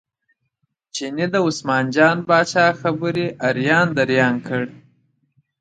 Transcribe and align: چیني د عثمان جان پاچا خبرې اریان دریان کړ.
چیني 0.95 1.25
د 1.33 1.35
عثمان 1.47 1.85
جان 1.95 2.17
پاچا 2.27 2.65
خبرې 2.81 3.25
اریان 3.49 3.87
دریان 3.97 4.35
کړ. 4.47 4.63